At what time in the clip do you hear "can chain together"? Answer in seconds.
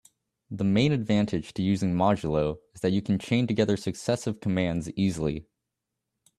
3.03-3.77